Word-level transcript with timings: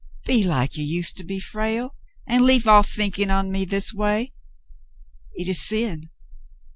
Be 0.25 0.41
like 0.43 0.75
you 0.77 0.83
used 0.83 1.15
to 1.17 1.23
be, 1.23 1.39
Frale, 1.39 1.93
and 2.25 2.43
leave 2.43 2.67
off 2.67 2.89
thinking 2.89 3.29
on 3.29 3.51
me 3.51 3.65
this 3.65 3.93
way. 3.93 4.33
It 5.35 5.47
is 5.47 5.61
sin. 5.61 6.09